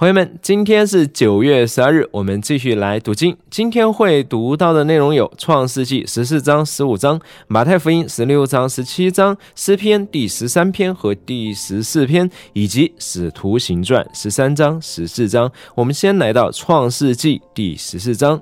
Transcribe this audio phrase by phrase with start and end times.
[0.00, 3.36] 朋友们，今天是九月十二日，我们继续来读经。
[3.50, 15.52] 今天会读到的内容有《创世纪》十四章、十五章，《马太福音》十六章、十七章，《诗篇》第十三篇和第十四篇，以及《使徒行传》十三章、十四章。
[15.74, 18.40] 我们先来到《创世纪》第十四章。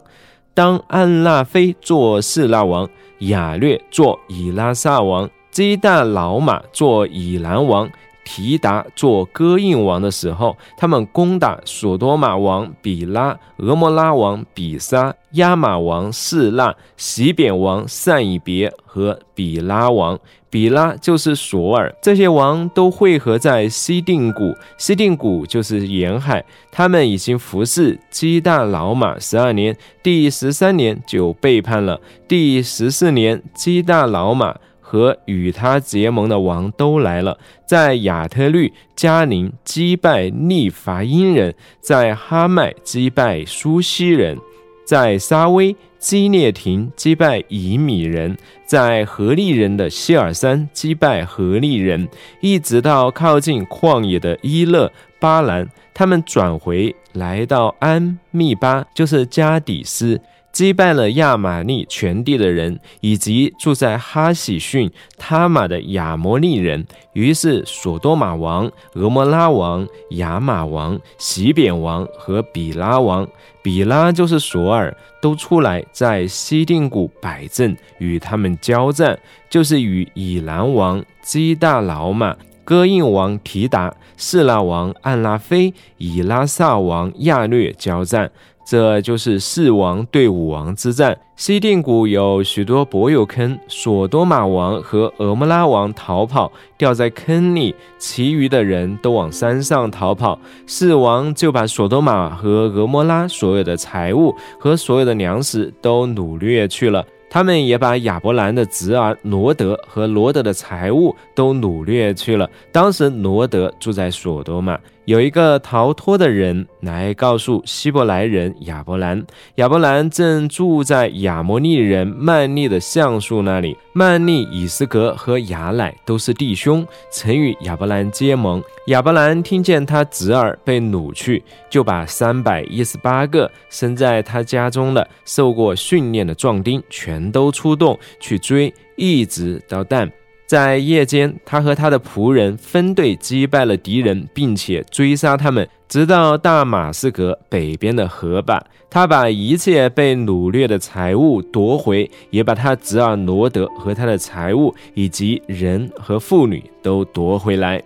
[0.54, 2.88] 当安拉非做示拉王，
[3.18, 7.90] 亚略做以拉萨王，基大老马做以兰王。
[8.30, 20.18] 提达做歌印王的时候，他们攻打索多玛王比拉、俄摩拉王比沙、亚玛王示拉、西扁王善以别和比拉王
[20.50, 24.54] 比拉就是索尔，这些王都汇合在西定谷。
[24.76, 26.44] 西定谷就是沿海。
[26.70, 31.98] 他们已经服侍基大老马十二年，第十三年就背叛了。
[32.28, 34.54] 第十四年，基大老马。
[34.90, 44.38] 和与他结盟的王都来了，在亚特律、加宁击败利伐因人，在哈麦击败苏西人，
[44.86, 52.08] 在沙威基列廷击败以米人，在何利人的希尔山击败何利人，
[52.40, 60.18] 一直到靠近旷野的伊勒巴兰，他们转回来到安密巴，就是加底斯。
[60.58, 66.84] 击败了亚玛利全地的人，以及住在哈喜逊、他玛的亚摩利人。
[67.12, 69.86] 于是，索多玛王、俄摩拉王、
[70.16, 73.24] 亚玛王、西扁王和比拉王
[73.62, 74.92] （比拉就是索尔）
[75.22, 79.16] 都出来在西定谷摆阵，与他们交战，
[79.48, 88.32] 就是与以兰王、基大老马、哥印王提达、示拉王暗拉菲、以拉萨王亚略交战。
[88.70, 91.18] 这就是四王对五王之战。
[91.36, 100.38] 西定谷有许多柏油坑，索多玛王和俄摩拉王逃跑，掉在坑里，其余的人都往山上逃跑。
[100.66, 107.02] 四王就把索多玛和俄摩拉所有的财物和所有的粮食都掳掠去了。
[107.30, 112.46] 他们也把亚伯兰的侄儿罗德和罗德的财物都掳掠去了。
[112.70, 114.78] 当时罗德住在索多玛。
[115.08, 119.24] 有一个逃脱的人来告诉希伯来人亚伯兰，
[119.54, 123.74] 亚伯兰正住在亚摩利人曼利的橡树那里。
[123.94, 128.62] 曼利、以斯格和雅乃都是弟兄，曾与亚伯兰结盟。
[128.88, 140.10] 亚伯兰听见他侄儿被掳去，就把三百一十八个生在他家中的受过训练的壮丁全都出动去追，一直到旦。
[140.48, 148.64] 在夜间，他和他的仆人分队击败了敌人，并且追杀他们，直到大马士革北边的河坝。
[148.88, 157.82] 他把一切被掳掠的财物夺回，也把他侄儿罗德和他的财物以及人和妇女都夺回来。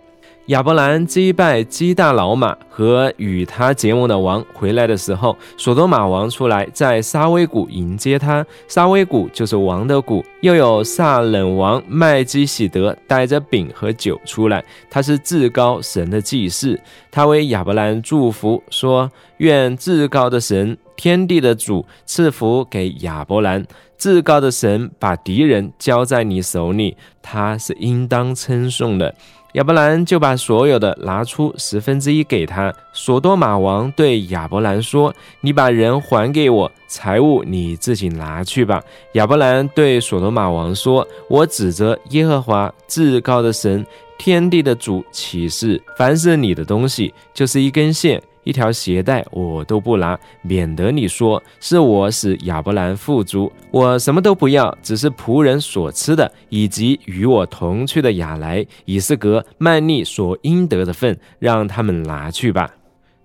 [0.47, 8.45] 亚伯兰击败基大老马和与他结盟的王回来的时候，索多玛王出来在沙威谷迎接他。
[8.67, 10.25] 沙威谷就是王的谷。
[10.41, 16.77] 又有萨冷王麦基喜德带着饼和酒出来，他是至高神的祭司。
[17.13, 23.65] 他为亚伯兰祝福说：“愿至高的神，天地的主赐福给亚伯兰。
[23.97, 29.15] 至高的神把敌人交在你手里，他是应当称颂的。”
[29.53, 32.73] 亚伯兰就把所有的拿出十分之一给他。
[32.95, 38.83] 索多玛王对亚伯兰说：“你把人还给我，财物你自己拿去吧。”
[39.13, 43.85] 亚伯兰对索多玛王说：“我指着耶和华至高的神，
[44.17, 53.51] 天地的主起誓，凡是你的东西，就是一根线。”一条鞋带我都不拿，免得你说是我使亚伯兰富足。
[53.71, 62.71] 我什么都不要，只是仆人所吃的，以及与我同去的雅莱、以斯格、曼利所应得的份，让他们拿去吧。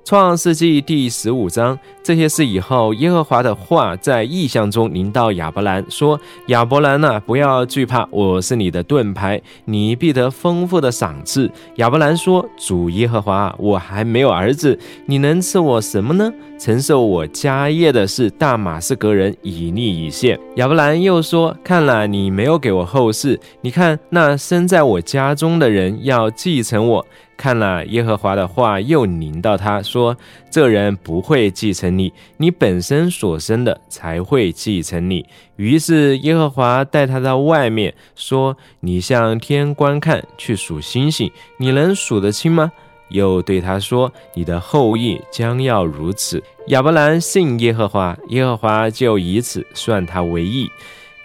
[0.07, 16.32] 创世纪第十五章，这些事以后，耶和华的话在异象中临到亚伯兰，说：“亚伯兰呐，不要惧怕，我是你的盾牌，你必得丰富的赏赐。”亚伯兰说：“主耶和华，我还没有儿子，你能赐我什么呢？
[16.58, 27.05] 承受我家业的是大马士革人以利以谢。”亚伯兰又说：“看了你没有给我后世，你看那生在我家中的人要继承我。”
[27.37, 30.17] 看了耶和华的话，又临到他说
[30.49, 35.25] ：“这人不会继承你，你本身所生的才会继承你。”
[35.55, 42.72] 于是耶和华带他到外面，说：“你向天观看，去数星星，你能数得清吗？”
[43.09, 50.69] 又对他说：“你的后裔将要如此。”亚伯兰信耶和华，耶和华就以此算他为义。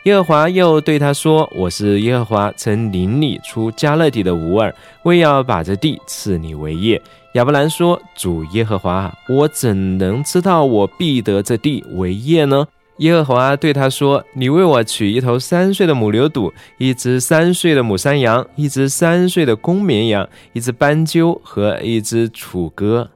[0.04, 7.00] 耶和华又对他说：“我是耶和华，曾领你出加勒底的吾尔，为要把这地赐你为业。”
[7.34, 12.66] 亚伯兰说：“主耶和华，我怎能知道我必得这地为业呢？”
[12.98, 23.08] 耶和华对他说：“你为我取一头三岁的母牛犊，一只三岁的母山羊，一只三岁的公绵羊，一只斑鸠和一只楚歌。”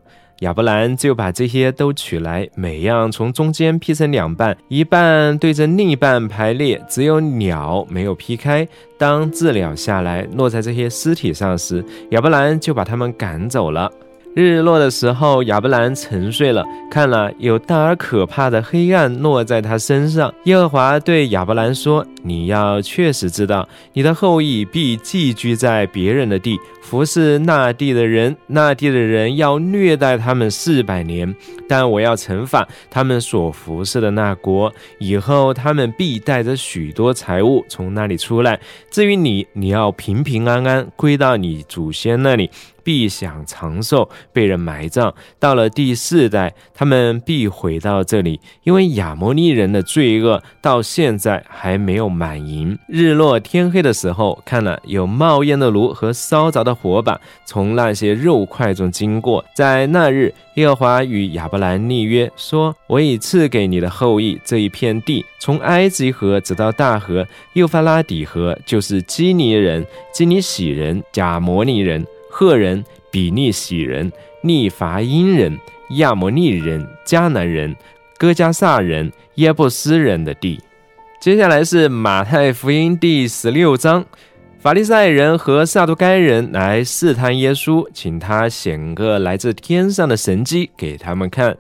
[0.47, 8.67] 亚伯兰就把这些都取来，每样从中间劈成两半，一半对着另一半排列，只有鸟没有劈开。
[8.97, 13.91] 当鸷鸟下来落在这些尸体上时，亚伯兰就把他们赶走了。
[14.37, 20.33] 日落的时候，亚伯兰沉睡了，看了有大而可怕的黑暗落在他身上。
[20.45, 28.37] 耶和华对亚伯兰说：“你要确实知道，你的后裔必寄居在别人的地，服侍那地的人。
[28.47, 31.35] 那地的人要虐待他们四百年，
[31.69, 34.73] 但我要惩罚他们所服侍的那国。
[35.01, 38.61] 以后他们必带着许多财物从那里出来。
[38.89, 42.49] 至于你，你要平平安安归到你祖先那里。”
[42.87, 45.13] 必享长寿，被人埋葬。
[45.41, 52.79] 到了第四代，他们必回到这里，因为亚摩利人的罪恶到现在还没有满盈。
[52.87, 59.45] 日落天黑的时候，看了有冒烟的炉和烧着的火把从那些肉块中经过。
[59.57, 74.13] 在那日，耶和华与亚伯兰立约，说：“我已赐给你的后裔这一片地，从埃及河直到大河，幼发拉底河，就是基尼人、基尼喜人、贾摩尼人。”赫人、比利洗人、
[74.43, 75.59] 利伐因人、
[75.93, 77.75] 亚摩利人、迦南人、
[78.19, 80.61] 哥加萨人、耶布斯人的地。
[81.19, 84.05] 接下来是马太福音第十六章，
[84.59, 91.57] 法利赛人和撒都该人来试探耶稣，请他显个来自天上的神迹给他们看。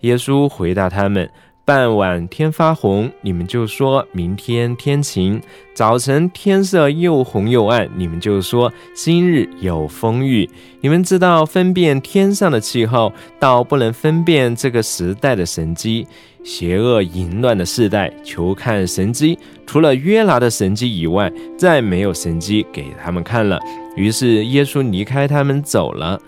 [0.00, 1.30] 耶稣回答他们。
[1.68, 5.38] 傍晚天发红，你们就说明天天晴；
[5.74, 10.48] 早晨天色又红又暗，你们就说今日有风雨。
[10.80, 16.06] 你们知道分辨天上的气候，倒不能分辨这个时代的神机。
[16.42, 23.60] 邪恶淫乱的世代，求看神机，除了约拿的神机以外，再没有神机给他们看了。
[23.94, 26.18] 于是耶稣离开他们走了。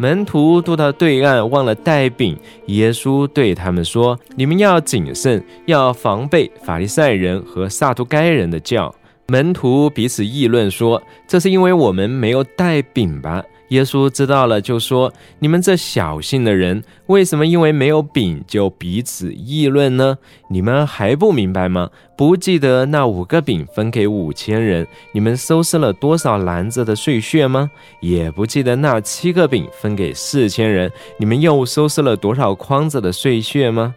[0.00, 2.38] 门徒渡到对岸，忘了带饼。
[2.66, 8.94] 耶稣对他们说：“你们要谨慎，要防备法利赛人和撒都该人的教。”
[9.26, 20.16] 门徒彼此议论说：“这是因为我们没有带饼吧？”耶稣知道了，就说：“你们这小信的人，为什么因为没有饼就彼此议论呢？
[20.48, 21.90] 你们还不明白吗？
[22.16, 27.70] 不记得那五个饼分给五千人，你们收拾了多少篮子的碎屑吗？
[28.00, 33.94] 也不记得那七个饼分给四千人，你们又收拾了多少筐子的碎屑吗？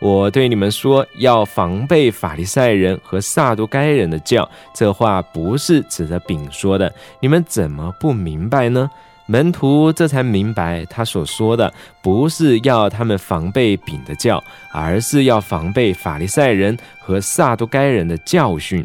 [0.00, 4.50] 我对你们说，要防备法利赛人和撒都该人的教。
[4.74, 8.90] 这话不是指着饼说的，你们怎么不明白呢？”
[9.32, 18.84] 门徒这才明白，他所说的不是要他们防备丙的教，而是要防备法利赛人和撒都该人的教训。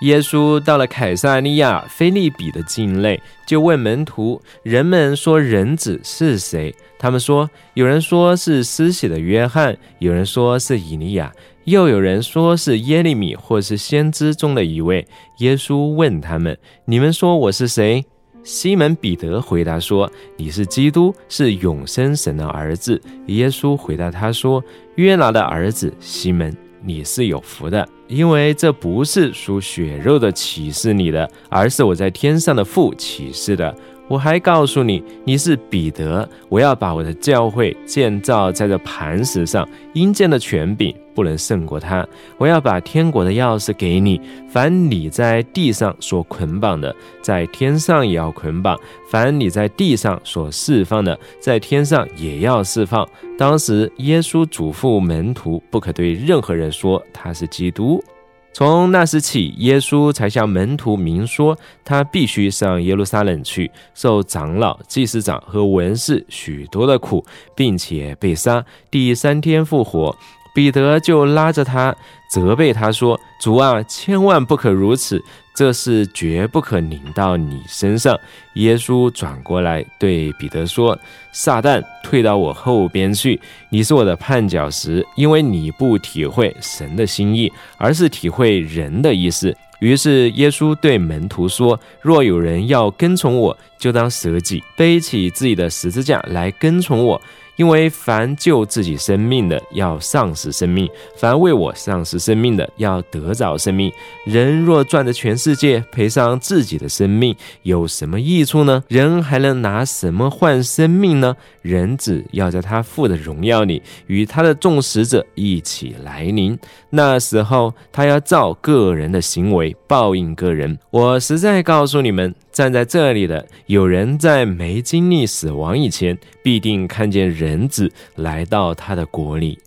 [0.00, 15.06] 耶稣到了凯撒利亚菲利比的境内，就问门徒：“人们说人子是谁？”他们说：“有人说是施洗的约翰，有人说是以利亚，又有人说是耶利米，或是先知中的一位。”
[15.38, 18.04] 耶稣问他们：“你们说我是谁？”
[18.46, 20.08] 西门彼得回答说
[20.38, 24.62] ：“你是基督，是永生神的儿子。”耶稣回答他说
[24.94, 33.76] ：“约拿的儿子西门，你是有福的，因为这不是属血肉的启示你的，而是我在天上的父启示的。”
[34.06, 42.06] 我还告诉你，你是彼得，我要把我的教会建造在这磐石上，阴间的权柄不能胜过他。
[42.38, 48.76] 我要把天国的钥匙给你，凡你在地上所捆绑的，在天上也要捆绑；
[49.10, 53.08] 凡你在地上所释放的，在天上也要释放。
[53.38, 58.04] 当时耶稣嘱咐门徒，不可对任何人说他是基督。
[58.52, 61.54] 从那时起，耶稣才向门徒明说，
[61.84, 67.22] 他必须上耶路撒冷去，受长老、祭司长和文士许多的苦，
[67.54, 70.16] 并且被杀，第三天复活。
[70.56, 71.94] 彼得就拉着他，
[72.30, 75.22] 责备他说：“主啊，千万不可如此，
[75.54, 78.18] 这事绝不可临到你身上。”
[78.56, 80.98] 耶稣转过来对彼得说
[81.30, 83.38] ：“撒旦，退到我后边去！
[83.68, 97.20] 你是我的绊脚石，因为你不体会神的心意，而是体会人的意思。”于是耶稣对门徒说：“若有人要跟从我，就当舍己，背起自己的十字架来跟从我。”
[97.56, 100.86] 因为凡救自己生命的，要丧失生命；
[101.16, 103.92] 凡为我丧失生命的，要得着生命。
[104.24, 108.84] 人若赚得全世界，赔上自己的生命，有什么益处呢？
[108.88, 111.36] 人还能拿什么换生命呢？
[111.62, 116.56] 人子要在他父的荣耀里，与他的众使者一起来临。
[116.90, 120.78] 那时候，他要照个人的行为报应个人。
[120.90, 129.58] 我实在告诉你们，站在这里的有人在没经历死亡以前，必定看见人子来到他的国里。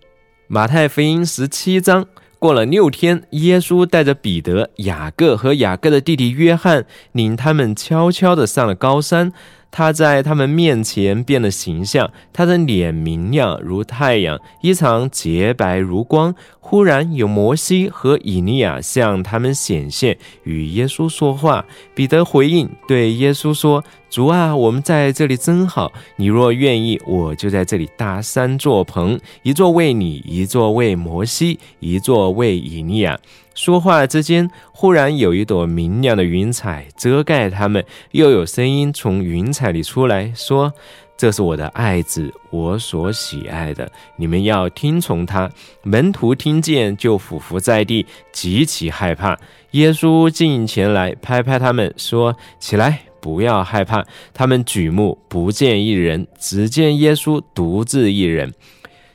[0.48, 2.08] 马太福音十七章。
[2.40, 9.34] 过了六天，耶稣带着彼得、雅各和雅各的弟弟约翰，领他们悄悄地上了高山。
[9.72, 16.34] 他在他们面前变了形象，他的脸明亮如太阳，衣裳洁白如光。
[16.60, 21.66] 忽然有摩西和以利亚向他们显现，与耶稣说话。
[21.96, 25.92] 彼得回应对耶稣说：“主啊，我们在这里真好。
[26.18, 33.20] 你若愿意，我就在这里搭三座棚，一座为你，一座为摩西，一座为以利亚。”
[33.60, 40.74] 说话之间，忽然有一朵明亮的云彩遮盖他们，又有声音从云彩里出来说
[41.18, 45.52] ：“这是我的爱子，我所喜爱的，你们要听从他。”
[45.84, 49.38] 门徒听见就俯伏在地，极其害怕。
[49.72, 58.54] 耶稣近前来拍拍他们，说：“起来，不要害怕。”他们举目不见一人，只见耶稣独自一人。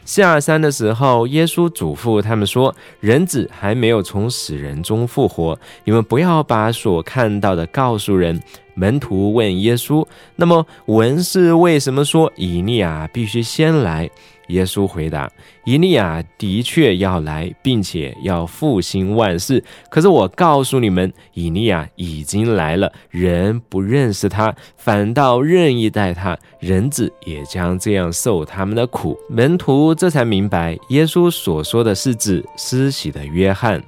[0.04, 8.40] 下山的时候，耶稣嘱咐他们说：“人子还没有从死人中复活，你们不要把所看到的告诉人。”
[8.74, 14.08] 门徒问耶稣：“那么文士为什么说以利亚必须先来？”
[14.48, 15.30] 耶稣回答
[15.64, 19.64] ：“以利亚的确要来，并且要复兴万事。
[19.88, 26.36] 可是我告诉你们，以利亚已经来了，人不认识他，反倒任意待他。
[26.60, 33.82] 人子也将这样受他们的苦。”门徒这才明白，耶稣所说的是指施洗的约翰。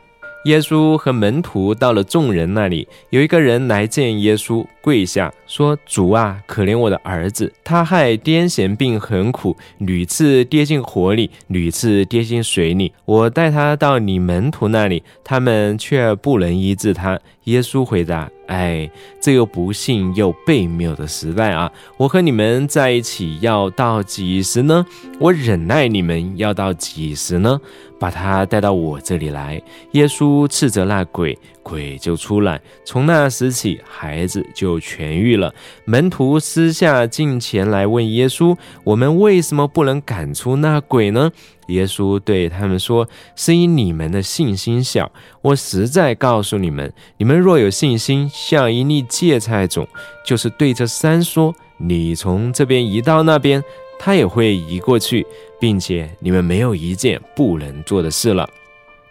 [0.47, 12.93] 耶稣和门徒到了众人那里，有一个人来见耶稣，跪下说：“主啊，可怜我的儿子，他害癫痫病很苦，屡次跌进火里，屡次跌进水里。
[13.05, 18.31] 我带他到你门徒那里，他们却不能医治他。”耶稣回答。
[18.47, 18.89] 哎，
[19.21, 21.69] 这个不幸又悖谬的时代啊！
[21.97, 24.87] 我和你们在一起要到几时呢？
[25.19, 27.61] 我忍耐你们要到几时呢？
[27.99, 29.61] 把他带到我这里来。
[29.93, 32.61] 耶稣斥责那鬼，鬼就出来。
[32.85, 35.53] 从那时起，孩子就痊愈了。
[35.87, 41.33] 门徒私下进前来问耶稣：“我们为什么不能赶出那鬼呢？”
[41.67, 45.11] 耶稣对他们说：“是因你们的信心小。
[45.43, 49.87] 我实在告诉你们，你们若有信心，像一粒芥菜种，
[50.25, 53.63] 就是对着山说：‘你从这边移到那边’，
[53.99, 55.27] 它也会移过去，
[55.61, 58.49] 并且你们没有一件不能做的事了。”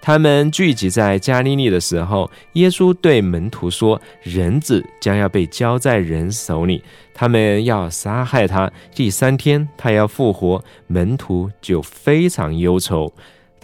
[0.05, 8.71] 他们聚集在加利利的时候，耶稣对门徒说：“人子将要被交在人手里，他们要杀害他。
[8.93, 13.11] 第三天，他要复活。”门徒就非常忧愁。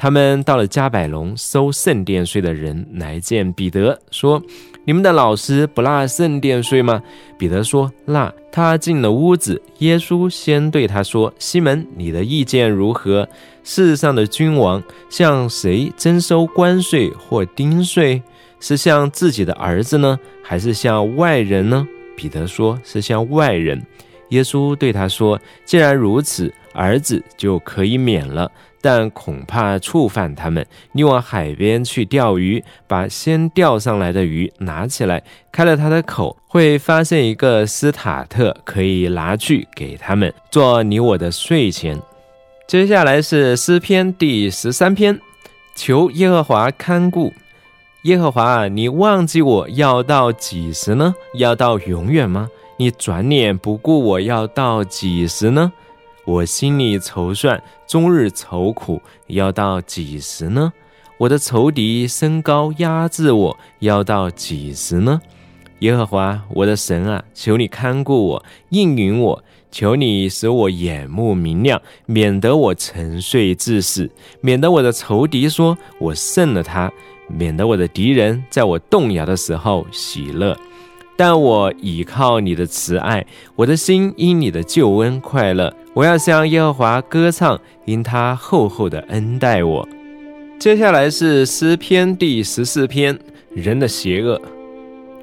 [0.02, 4.42] 他们到了加百隆，收圣殿税的人来见彼得，说
[4.84, 7.04] ：“你们的老师不纳圣殿税吗？”
[7.38, 13.30] 彼得说：“纳。”他进了屋子，耶稣先对他说：“西门，你的意见如何？
[13.64, 18.24] 世上的君王向谁征收关税或丁税？
[18.60, 23.80] 是向自己的儿子呢，还是向外人呢？”彼得说：“是向外人。”
[24.30, 28.52] 耶稣对他说：“既然如此，儿子就可以免了。”
[28.84, 30.66] 但恐怕触犯他们。
[30.94, 42.02] 你往海边去钓鱼，把先钓上来的鱼拿起来，开了它的口，会发现一个斯塔特，可以拿去给他们做你我的税钱。
[42.68, 45.20] 接下来是诗篇第十三篇，
[45.76, 47.32] 求耶和华看顾。
[48.06, 51.14] 耶和华，你忘记我要到几时呢？
[51.36, 52.50] 要到永远吗？
[52.78, 55.72] 你转脸不顾我要到几时呢？
[56.32, 60.72] 我心里筹算，终日愁苦，要到几时呢？
[61.18, 65.20] 我的仇敌升高压制我，要到几时呢？
[65.80, 74.10] 耶和华我的神啊，求你看顾我，应允我，求你使我眼目明亮，免得我沉睡至死，
[74.40, 76.90] 免得我的仇敌说我胜了他，
[77.28, 80.58] 免得我的敌人在我动摇的时候喜乐。
[81.18, 83.26] 但我倚靠你的慈爱，
[83.56, 85.72] 我的心因你的救恩快乐。
[85.94, 89.88] 我要向耶和华歌唱，因他厚厚的恩待我。
[90.58, 93.18] 接下来是诗篇第十四篇：
[93.54, 94.42] 人的邪恶。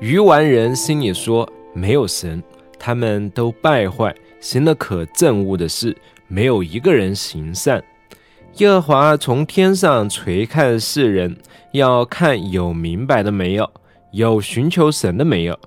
[0.00, 2.42] 愚顽人心里说：没有神，
[2.78, 5.97] 他们都败坏，行了可憎恶的事。
[6.28, 7.83] 没有一个人行善。
[8.59, 11.37] 耶和华从天上垂看世人，
[11.73, 13.71] 要看有明白的没有，
[14.12, 15.59] 有寻求神的没有。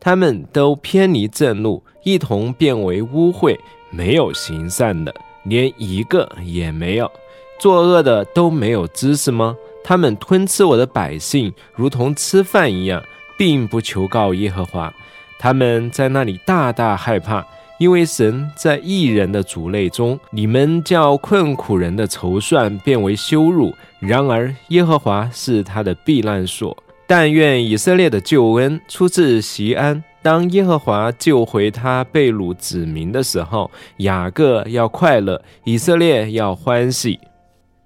[0.00, 3.56] 他们都偏离正路，一同变为污秽，
[3.90, 5.14] 没有行善的，
[5.44, 7.10] 连一个也没有。
[7.58, 9.54] 作恶的都没有知识吗？
[9.84, 13.02] 他们吞吃我的百姓，如同吃饭一样，
[13.36, 14.92] 并不求告耶和华。
[15.38, 17.46] 他们在那里大大害怕，
[17.78, 23.74] 因为神在异人的族类中，你们叫困苦人的筹算变为羞辱。
[23.98, 26.74] 然而耶和华是他的避难所。
[27.10, 30.00] 但愿以色列的救恩出自西安。
[30.22, 37.18] 当耶和华救回他被掳子民的时候，雅各要快乐，以色列要欢喜。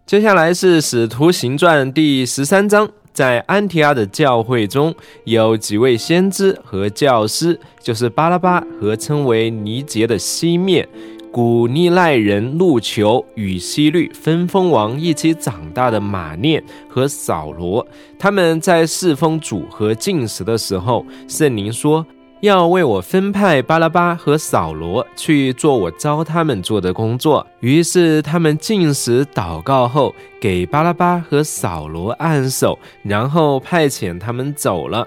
[0.05, 10.87] 接下来是《使徒行传》第十三章，在安提阿的教会中有几位先知和教师，就是巴拉巴和称为尼杰的西面。
[11.35, 17.85] 古利奈人路求与西律分封王一起长大的马念和扫罗，
[18.17, 22.07] 他们在侍奉主和进食的时候，圣灵说
[22.41, 27.45] 要为我分派巴拉巴和扫罗去做我招他们做的工作。
[27.59, 35.05] 于是他们进食祷告后，给巴拉巴和扫罗按手，然后派遣他们走了。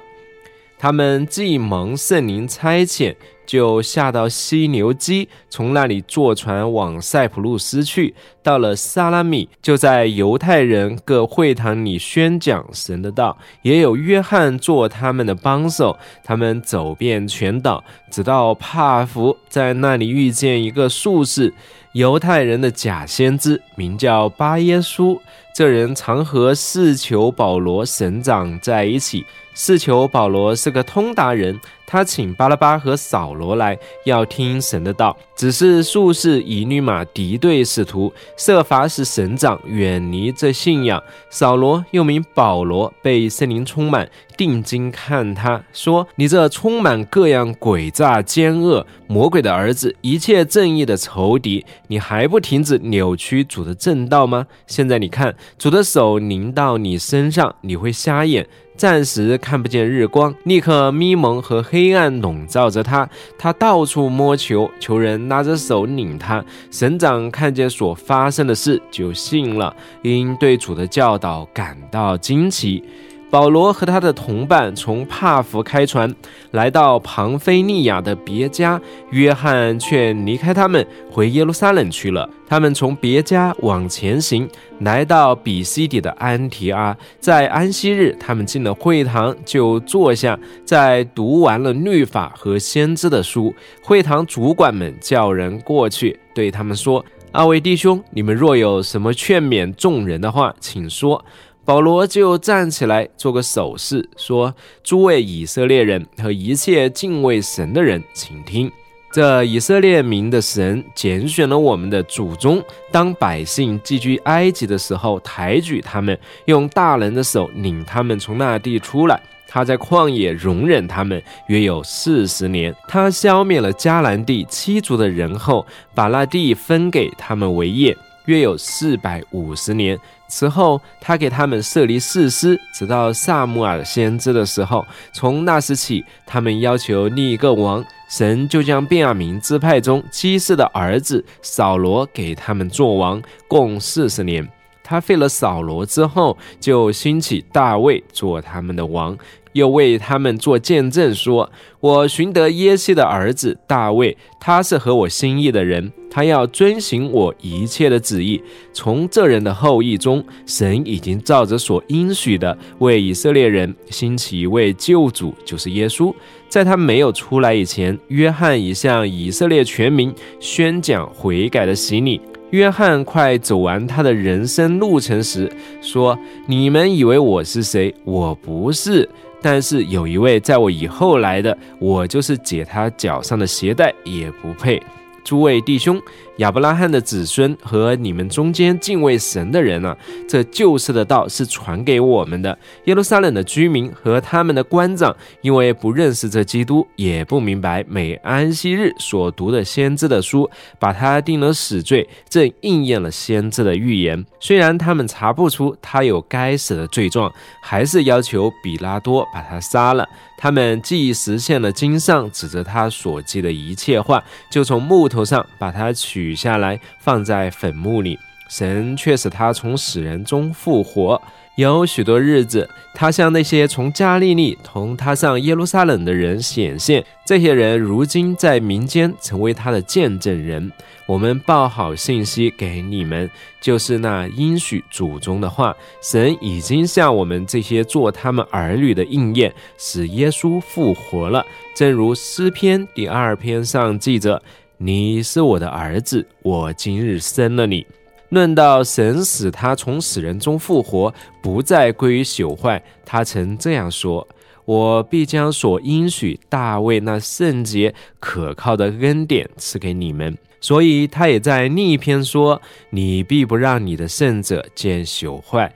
[0.78, 3.16] 他们既蒙圣灵差遣。
[3.48, 8.14] 就下到犀牛基，从那里坐船往塞浦路斯去。
[8.44, 13.38] 到了萨拉米，就在犹太人各会堂里宣讲神的道。
[13.62, 15.98] 也有约翰做他们的帮手。
[16.24, 21.54] 他们走遍全岛，直到帕福，在那里遇见一个术士，
[21.94, 25.20] 犹太人的假先知，名叫巴耶稣。
[25.54, 29.26] 这人常和四求保罗神长在一起。
[29.60, 31.60] 四求保罗是个通达人。
[31.90, 35.16] 他请巴拉巴和扫罗来，要听神的道。
[35.38, 41.02] 只是术士以律马敌对使徒，设法使神长远离这信仰。
[41.30, 54.46] 扫罗又名保罗，被圣灵充满，定睛看他说：“你这充满各样诡诈、奸恶、魔鬼的儿子，一切正义的仇敌，你还不停止扭曲主的正道吗？
[54.68, 58.46] 现在你看，主的手临到你身上，你会瞎眼。”
[58.78, 63.10] 暂时看不见日光，立刻咪蒙和黑暗笼罩着他。
[63.38, 66.46] 他到处摸球，球人拉着手领他。
[66.70, 72.84] 省长看见所发生的事，就信了，因对主的教导感到惊奇。
[73.30, 76.14] 保罗和他的同伴从帕福开船，
[76.52, 78.80] 来到庞菲利亚的别家。
[79.12, 82.30] 约翰却离开他们，回耶路撒冷去了。
[82.48, 84.48] 他们从别家往前行，
[84.80, 86.96] 来到比西底的安提阿。
[87.20, 93.54] 在安息日，他们进了会堂，就坐下，在读完了律法和先知的书。
[93.84, 101.24] 会堂主管们叫人过去，对他们说：“二位弟兄，你们若有什么劝勉众人的话，请说。”
[101.68, 108.72] 保罗就站起来，做个手势，说：“诸位以色列人和一切敬畏神的人，请听。
[109.12, 119.22] 这以色列民的神拣选了我们的祖宗，当百姓寄居埃及的时候，抬举他们，用大能的手领他们从那地出来。
[119.46, 122.74] 他在旷野容忍他们约有四十年。
[122.88, 127.94] 他消灭了迦南地七族的人后，把那地分给他们为业。”
[128.28, 129.98] 约有四百五十年。
[130.28, 134.86] 此后，他给他们设立誓师，直到萨姆尔先知的时候。
[135.14, 144.48] 从那时起，他们要求立一个王，神就将便雅明支派中基士的儿子扫罗给他们做王，共四十年。
[144.84, 149.18] 他废了扫罗之后，就兴起大卫做他们的王。
[149.58, 158.42] 又为他们做见证，说：“我寻得耶西的儿子大卫，他是合我心意的人，他要遵行我一切的旨意。
[158.72, 166.14] 从这人的后裔中，神已经照着所应许的，为以色列人兴起一位救主，就是耶稣。
[166.48, 172.22] 在他没有出来以前，约翰已向以色列全民宣讲悔改的洗礼。
[172.52, 177.94] 约翰快走完他的人生路程时，说：你们以为我是谁？
[178.06, 179.10] 我不是。”
[179.42, 184.82] 但是有一位在我以后来的，我就是解他脚上的鞋带也不配。
[185.28, 186.02] 诸位弟兄。
[186.38, 189.98] 亚伯拉罕的子孙和你们中间敬畏神的人啊，
[190.30, 192.58] 这救世的道是传给我们的。
[192.86, 204.24] 耶路撒冷的居民和他们的官长，因为不认识这基督，也不明白每安息日所读的先知的书，把他定了死罪，正应验了先知的预言。
[204.40, 210.08] 虽然他们查不出他有该死的罪状，还是要求比拉多把他杀了。
[210.38, 218.20] 他们既实现了经上指着他所记的一切话，就从木头上把它取下来，放在坟墓里。
[218.48, 221.22] 神却使他从死人中复活。
[221.58, 227.04] 有许多日子，他向那些从加利利同他上耶路撒冷的人显现。
[227.26, 230.72] 这些人如今在民间成为他的见证人。
[231.08, 233.28] 我们报好信息给你们，
[233.60, 235.76] 就是那应许祖宗的话。
[236.00, 241.44] 神已经向我们这些做他们儿女的应验，使耶稣复活了。
[241.76, 244.40] 正如诗篇第二篇上记着
[244.78, 247.84] ：“你是我的儿子，我今日生了你。”
[248.30, 254.28] 论到神使他从死人中复活，不再归于朽坏，他曾这样说
[254.66, 265.74] ：“我必将所应许大卫那圣洁可靠的恩典赐给你们。”所以他也在另一篇说：“你必不让你的圣者见朽坏。”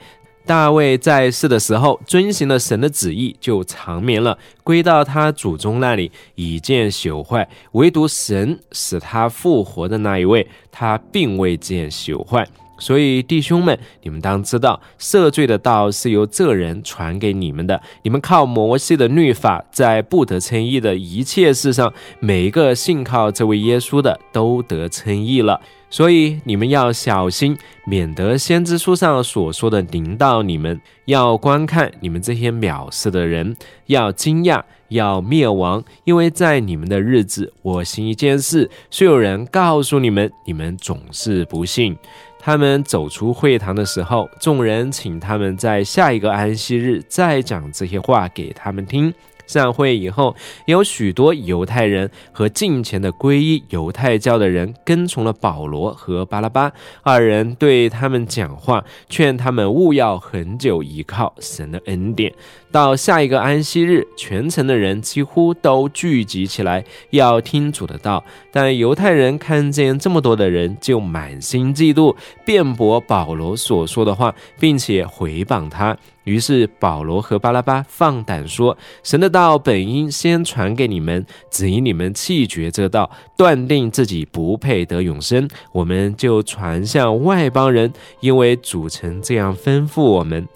[0.52, 7.48] 大卫在世的时候遵行了神的旨意，就长眠了，归到他祖宗那里，已见朽坏。
[7.72, 12.46] 唯独神使他复活的那一位，他并未见朽坏。
[12.78, 17.82] 所以弟兄们，你们当知道，赦罪的道是由这人传给你们的。
[18.04, 25.62] 你们靠摩西的律法，在不得称义的一切事上，每一个信靠这位耶稣的，都得称义了。
[25.92, 30.82] 所以你们要小心，免得先知书上所说的临到你们。
[31.06, 33.56] 要观看你们这些藐视的人，
[33.88, 41.98] 要惊讶，要灭亡，因为在你们的日子，我行一件事，虽有人告诉你们，你们总是不信。
[42.40, 49.14] 他们走出会堂的时候，众人请他们在下一个安息日再讲这些话给他们听。
[49.52, 50.34] 散会以后，
[50.66, 62.34] 有许多犹太人和近前的皈依犹太教的人跟从了保罗和巴拉巴二人，对他们讲话，劝他们勿要很久依靠神的恩典。
[62.72, 68.24] 到下一个安息日，全城的人几乎都聚集起来要听主的道。
[68.52, 75.98] 但犹太人看见这么多的人，就满心嫉妒，辩驳保罗所说的话，并且回谤他。
[76.24, 90.48] 于是保罗和巴拉巴放胆说：“神的道本应先传给你们，只因你们弃绝这道，断定自己不配得永生，我们就传向外邦人，因为主曾这样吩咐我们：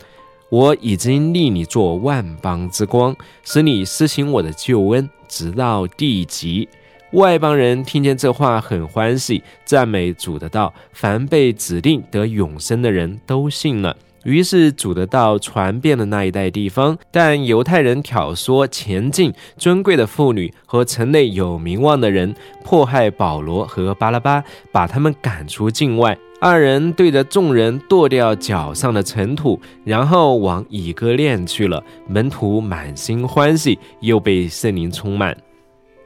[0.49, 6.67] 我已经立你做万邦之光，使你施行我的救恩，直到地极。”
[7.11, 13.95] 外邦人听见这话很欢喜，赞美主的道，凡被指定得永生的人都信了。
[14.25, 26.17] 于是主的道传遍了那一带地方，但犹太人挑唆前进尊贵的妇女和城内有名望的人，迫害保罗和巴拉巴，把他们赶出境外。
[26.39, 31.83] 二人对着众人跺掉脚上的尘土，然后往以哥练去了。
[32.07, 35.35] 门徒满心欢喜，又被圣灵充满。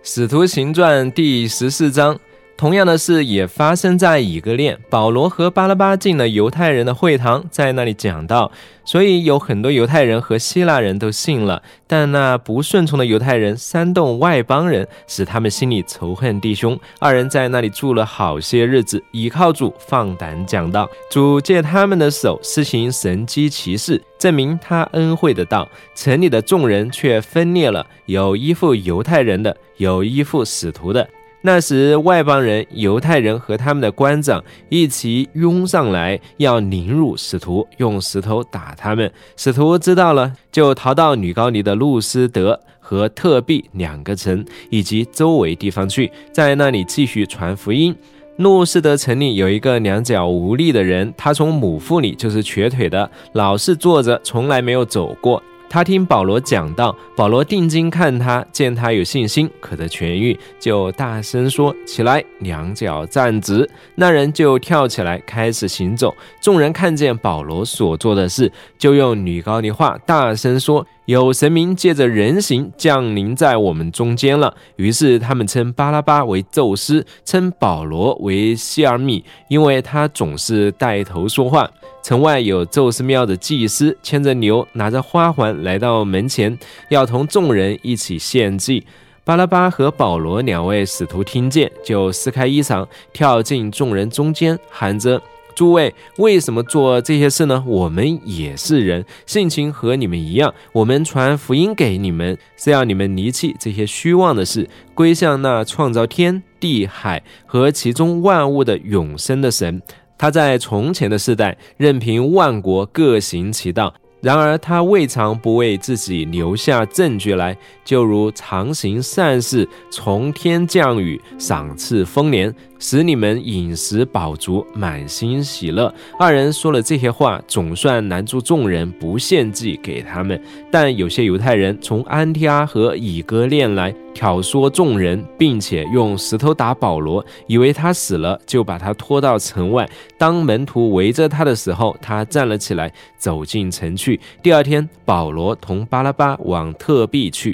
[0.03, 2.17] 使徒行传第十四章。
[2.59, 8.51] 同样的事也发生在以格列，保罗和巴拉巴进了犹太人的会堂，在那里讲道，
[8.83, 11.63] 所以有很多犹太人和希腊人都信了。
[11.87, 16.77] 但那不顺从的犹太人煽动外邦人，使他们心里仇恨弟兄。
[16.99, 20.85] 二人在那里住了好些日子，倚靠主，放胆讲道。
[21.09, 25.65] 主借他们的手施行神机骑士，证明他恩惠的道。
[25.95, 31.07] 城里的众人却分裂了，有依附犹太人的，有依附使徒的。
[31.41, 39.09] 那时，外邦人、犹太人和他们的官长一起拥上来，要凌辱使徒，用石头打他们。
[39.37, 47.95] 使徒知道了，就逃到女高尼的路斯德和特币两个城以及周围地方去，在那里继续传福音。
[48.35, 55.41] 路斯德城里有一个两脚无力的人，他从母腹里就是瘸腿的，老是坐着，从来没有走过。
[55.69, 66.15] 他听保罗讲道，保罗定睛看他，见他有信心，可得痊愈，就大声说：“起来，两脚站直。”那人就跳起来，开始行走。
[66.41, 70.85] 众人看见保罗所做的事，就用女高的话大声说。
[71.09, 81.67] 有神明借着人形降临在我们中间了，于是他们称巴拉巴为宙斯，称保罗为希尔米，因为他总是带头说话。
[82.03, 86.55] 城外有宙斯庙的祭司牵着牛，拿着花环来到门前，
[86.89, 88.85] 要同众人一起献祭。
[89.23, 95.19] 巴拉巴和保罗两位使徒听见，就撕开衣裳，跳进众人中间，喊着。
[95.55, 97.63] 诸位，为什么做这些事呢？
[97.67, 100.53] 我们也是人，性情和你们一样。
[100.71, 109.81] 我们传福音给你们，是要你们离弃这些虚妄的事，归向那创造天地海和其中万物的永生的神。
[110.17, 113.93] 他在从前的世代，任凭万国各行其道。
[114.21, 122.53] 然而他未尝不为自己留下证据来，就如常行善事，从天降雨，赏赐丰年。
[122.79, 125.93] 使你们饮食饱足，满心喜乐。
[126.17, 130.41] 二人说了这些话，总算拦住众人，不献祭给他们。
[130.71, 139.87] 但有些犹太人从安提阿和以哥念来挑唆众人，并且用石头打保罗，以为他死了，就把他拖到城外。
[140.17, 144.19] 当门徒围着他的时候，他站了起来，走进城去。
[144.41, 147.53] 第二天，保罗同巴拉巴往特币去。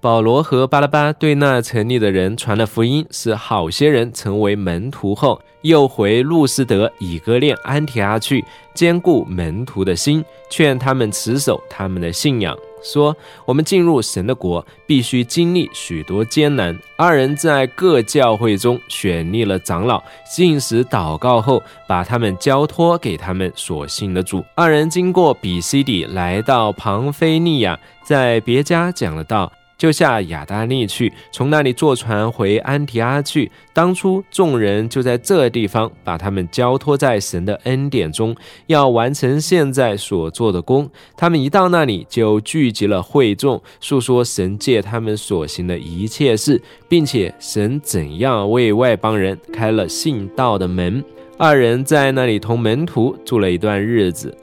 [0.00, 20.02] 保罗和巴拉巴对那城里的人传了福音，使好些人成为门徒后，又回路斯德、以哥念、安提阿去，兼顾门徒的心，劝他们持守他们的信仰，说：“我们进入神的国，必须经历许多艰难。”二人在各教会中选立了长老，
[20.34, 24.42] 进食祷告后，把他们交托给他们所信的主。
[24.54, 29.52] 二人经过比西底，来到庞菲利亚，在别家讲了道。
[29.80, 33.50] 就下亚达利去，从那里坐船回安提阿去。
[33.72, 40.86] 当初众人就在这地方把他们交托在神的恩典中，要完成现在所做的工。
[41.16, 51.02] 他们一到那里，就聚集了会众，诉说神借他们所行的一切事，并且神怎样为外邦人开了信道的门。
[51.38, 54.36] 二人在那里同门徒住了一段日子。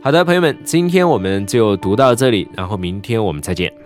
[0.00, 3.81] 好的，朋友们，今天我们就读到这里，然后明天我们再见。